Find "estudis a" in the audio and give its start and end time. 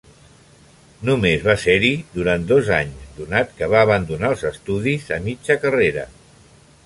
4.53-5.23